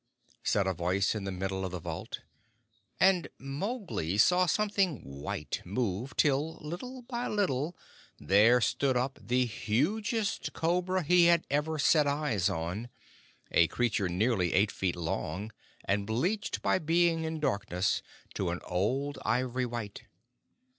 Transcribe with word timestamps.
said 0.41 0.65
a 0.65 0.73
voice 0.73 1.13
in 1.13 1.25
the 1.25 1.31
middle 1.31 1.63
of 1.63 1.69
the 1.69 1.79
vault; 1.79 2.21
and 2.99 3.27
Mowgli 3.37 4.17
saw 4.17 4.47
something 4.47 5.03
white 5.03 5.61
move 5.63 6.15
till, 6.17 6.55
little 6.55 7.03
by 7.03 7.27
little, 7.27 7.77
there 8.17 8.61
stood 8.61 8.97
up 8.97 9.19
the 9.21 9.45
hugest 9.45 10.53
cobra 10.53 11.03
he 11.03 11.25
had 11.25 11.45
ever 11.51 11.77
set 11.77 12.07
eyes 12.07 12.49
on 12.49 12.89
a 13.51 13.67
creature 13.67 14.09
nearly 14.09 14.53
eight 14.53 14.71
feet 14.71 14.95
long, 14.95 15.51
and 15.85 16.07
bleached 16.07 16.63
by 16.63 16.79
being 16.79 17.23
in 17.23 17.39
darkness 17.39 18.01
to 18.33 18.49
an 18.49 18.59
old 18.63 19.19
ivory 19.23 19.67
white. 19.67 20.05